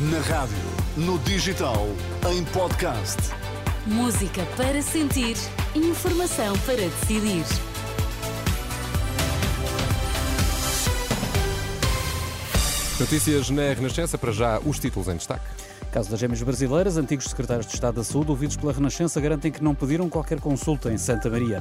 [0.00, 0.56] Na rádio,
[0.96, 1.88] no digital,
[2.30, 3.16] em podcast.
[3.84, 5.36] Música para sentir,
[5.74, 7.44] informação para decidir.
[13.00, 15.44] Notícias na Renascença, para já os títulos em destaque.
[15.90, 19.64] Caso das gêmeas brasileiras, antigos secretários de Estado da Saúde, ouvidos pela Renascença, garantem que
[19.64, 21.60] não pediram qualquer consulta em Santa Maria.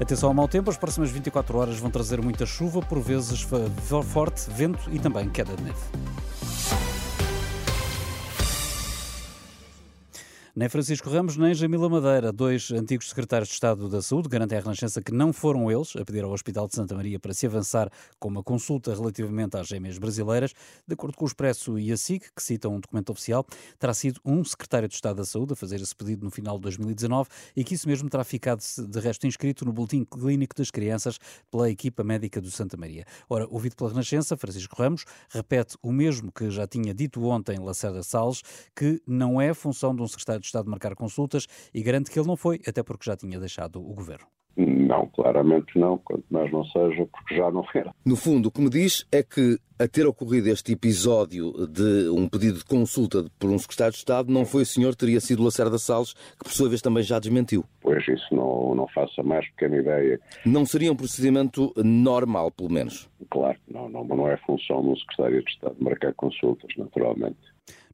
[0.00, 3.46] Atenção ao mau tempo, as próximas 24 horas vão trazer muita chuva, por vezes
[4.02, 6.15] forte, vento e também queda de neve.
[10.58, 14.62] Nem Francisco Ramos, nem Jamila Madeira, dois antigos secretários de Estado da Saúde, garantem à
[14.62, 17.90] Renascença que não foram eles a pedir ao Hospital de Santa Maria para se avançar
[18.18, 20.54] com uma consulta relativamente às gêmeas brasileiras.
[20.88, 23.44] De acordo com o Expresso e a SIC, que citam um documento oficial,
[23.78, 26.62] terá sido um secretário de Estado da Saúde a fazer esse pedido no final de
[26.62, 31.18] 2019 e que isso mesmo terá ficado de resto inscrito no Boletim Clínico das Crianças
[31.50, 33.04] pela equipa médica do Santa Maria.
[33.28, 38.02] Ora, ouvido pela Renascença, Francisco Ramos repete o mesmo que já tinha dito ontem Lacerda
[38.02, 38.40] Salles,
[38.74, 42.18] que não é função de um secretário de Estado de marcar consultas e garante que
[42.18, 44.26] ele não foi, até porque já tinha deixado o governo.
[44.56, 47.94] Não, claramente não, quanto mais não seja, porque já não era.
[48.04, 52.26] No fundo, o que me diz é que a ter ocorrido este episódio de um
[52.26, 55.76] pedido de consulta por um secretário de Estado, não foi o senhor, teria sido Lacerda
[55.76, 57.64] Salles, que por sua vez também já desmentiu.
[57.82, 60.18] Pois isso não, não faça mais pequena ideia.
[60.46, 63.10] Não seria um procedimento normal, pelo menos?
[63.30, 67.36] Claro, não, não, não é função de um secretário de Estado marcar consultas, naturalmente.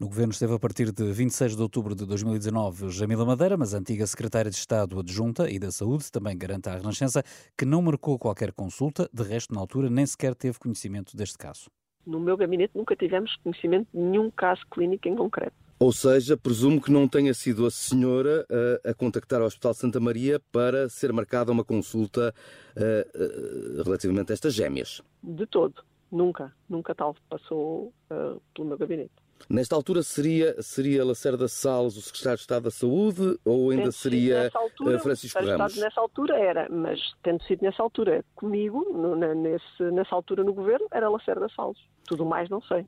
[0.00, 3.78] No governo esteve a partir de 26 de outubro de 2019 Jamila Madeira, mas a
[3.78, 7.20] antiga secretária de Estado adjunta e da Saúde também garante à Renascença
[7.58, 11.68] que não marcou qualquer consulta, de resto, na altura, nem sequer teve conhecimento deste caso.
[12.06, 15.56] No meu gabinete nunca tivemos conhecimento de nenhum caso clínico em concreto.
[15.80, 18.46] Ou seja, presumo que não tenha sido a senhora
[18.84, 22.32] a, a contactar o Hospital Santa Maria para ser marcada uma consulta
[22.76, 25.02] uh, uh, relativamente a estas gêmeas.
[25.24, 25.82] De todo.
[26.12, 26.54] Nunca.
[26.68, 29.10] Nunca tal passou uh, pelo meu gabinete.
[29.48, 34.50] Nesta altura seria, seria Lacerda Salles o secretário de Estado da Saúde ou ainda seria
[34.54, 35.72] altura, Francisco Ramos?
[35.72, 40.52] Estado nessa altura era, mas tendo sido nessa altura comigo, no, nesse, nessa altura no
[40.52, 41.78] governo, era Lacerda Salles.
[42.06, 42.86] Tudo mais não sei.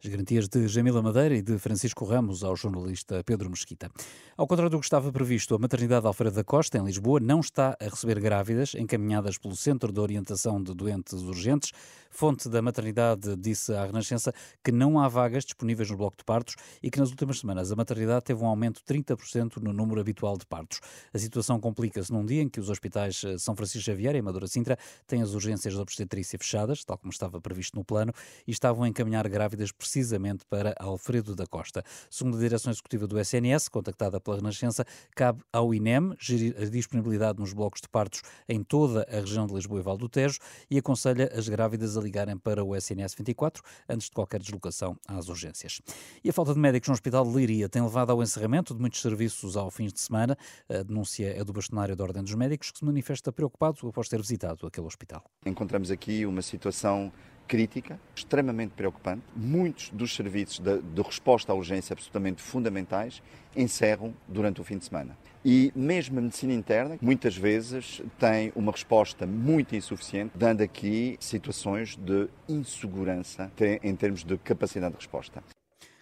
[0.00, 3.90] As garantias de Jamila Madeira e de Francisco Ramos ao jornalista Pedro Mesquita.
[4.36, 7.76] Ao contrário do que estava previsto, a maternidade Alfredo da Costa, em Lisboa, não está
[7.80, 11.72] a receber grávidas encaminhadas pelo Centro de Orientação de Doentes Urgentes.
[12.10, 14.32] Fonte da maternidade disse à Renascença
[14.62, 17.76] que não há vagas disponíveis no bloco de partos e que nas últimas semanas a
[17.76, 20.80] maternidade teve um aumento de 30% no número habitual de partos.
[21.12, 24.46] A situação complica-se num dia em que os hospitais eh, São Francisco Xavier e Amadora
[24.46, 28.12] Sintra têm as urgências de obstetrícia fechadas, tal como estava previsto no plano,
[28.46, 31.82] e estavam a encaminhar grávidas precisamente para Alfredo da Costa.
[32.10, 34.84] Segundo a direção executiva do SNS, contactada pela Renascença,
[35.16, 39.54] cabe ao INEM gerir a disponibilidade nos blocos de partos em toda a região de
[39.54, 40.38] Lisboa e Val do Tejo
[40.70, 45.28] e aconselha as grávidas a ligarem para o SNS 24 antes de qualquer deslocação às
[45.28, 45.80] urgências.
[46.22, 49.00] E a falta de médicos no Hospital de Liria tem levado ao encerramento de muitos
[49.00, 50.36] serviços ao fim de semana.
[50.68, 54.20] A denúncia é do bastonário da Ordem dos Médicos, que se manifesta preocupado após ter
[54.20, 55.24] visitado aquele hospital.
[55.46, 57.10] Encontramos aqui uma situação
[57.48, 59.22] crítica, extremamente preocupante.
[59.34, 63.22] Muitos dos serviços de, de, resposta à urgência absolutamente fundamentais
[63.56, 65.16] encerram durante o fim de semana.
[65.44, 71.96] E mesmo a medicina interna, muitas vezes, tem uma resposta muito insuficiente, dando aqui situações
[71.96, 73.50] de insegurança
[73.82, 75.42] em termos de capacidade de resposta.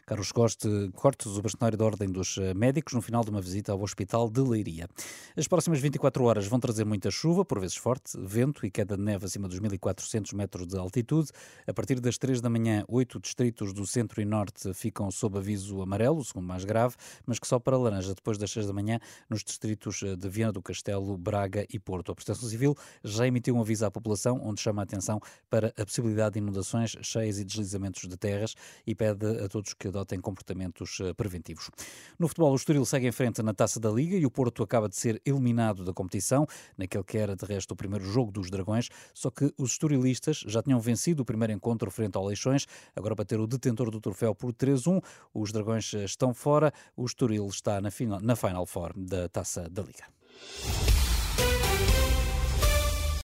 [0.07, 3.83] Carlos Cortes, o bastonário da Ordem dos eh, Médicos, no final de uma visita ao
[3.83, 4.87] Hospital de Leiria.
[5.37, 9.03] As próximas 24 horas vão trazer muita chuva, por vezes forte, vento e queda de
[9.03, 11.33] neve acima dos 1400 metros de altitude.
[11.67, 15.83] A partir das 3 da manhã, oito distritos do centro e norte ficam sob aviso
[15.83, 16.95] amarelo, o segundo mais grave,
[17.27, 20.53] mas que só para laranja depois das 6 da manhã nos distritos eh, de Viana
[20.53, 22.13] do Castelo, Braga e Porto.
[22.13, 25.19] A Proteção Civil já emitiu um aviso à população onde chama a atenção
[25.51, 28.55] para a possibilidade de inundações, cheias e deslizamentos de terras
[28.87, 31.71] e pede a todos que adotem comportamentos eh, preventivos.
[32.19, 34.89] No futebol, o Estoril segue em frente na Taça da Liga e o Porto acaba
[34.89, 36.47] de ser eliminado da competição,
[36.77, 40.63] naquele que era de resto o primeiro jogo dos Dragões, só que os estorilistas já
[40.63, 44.35] tinham vencido o primeiro encontro frente ao Leixões, agora para ter o detentor do troféu
[44.35, 48.93] por 3-1, os Dragões eh, estão fora, o Estoril está na final, na final Four
[48.97, 50.96] da Taça da Liga.